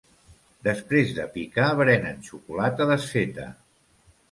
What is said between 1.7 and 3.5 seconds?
berenen xocolata desfeta.